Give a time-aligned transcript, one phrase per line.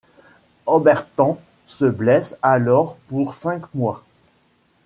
[0.65, 4.03] Obertan se blesse alors pour cinq mois.